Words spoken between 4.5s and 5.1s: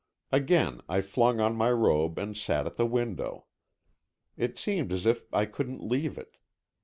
seemed as